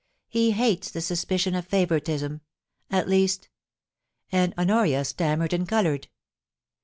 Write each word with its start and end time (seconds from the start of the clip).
He 0.29 0.49
hates 0.53 0.89
the 0.89 0.99
suspicion 0.99 1.53
of 1.53 1.67
favouritism— 1.67 2.41
at 2.99 3.07
least' 3.07 3.49
And 4.31 4.51
Honoria 4.57 5.05
stammered 5.05 5.53
and 5.53 5.69
coloured. 5.69 6.07